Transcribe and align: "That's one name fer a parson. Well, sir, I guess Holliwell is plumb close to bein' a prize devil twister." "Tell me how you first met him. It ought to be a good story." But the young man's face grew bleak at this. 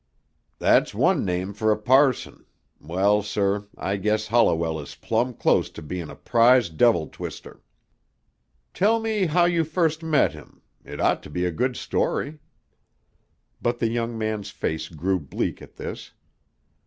"That's 0.57 0.95
one 0.95 1.23
name 1.23 1.53
fer 1.53 1.69
a 1.71 1.77
parson. 1.77 2.47
Well, 2.79 3.21
sir, 3.21 3.67
I 3.77 3.97
guess 3.97 4.25
Holliwell 4.29 4.79
is 4.79 4.95
plumb 4.95 5.35
close 5.35 5.69
to 5.69 5.83
bein' 5.83 6.09
a 6.09 6.15
prize 6.15 6.69
devil 6.71 7.05
twister." 7.07 7.61
"Tell 8.73 8.99
me 8.99 9.27
how 9.27 9.45
you 9.45 9.63
first 9.63 10.01
met 10.01 10.33
him. 10.33 10.63
It 10.83 10.99
ought 10.99 11.21
to 11.21 11.29
be 11.29 11.45
a 11.45 11.51
good 11.51 11.77
story." 11.77 12.39
But 13.61 13.77
the 13.77 13.89
young 13.91 14.17
man's 14.17 14.49
face 14.49 14.89
grew 14.89 15.19
bleak 15.19 15.61
at 15.61 15.75
this. 15.75 16.13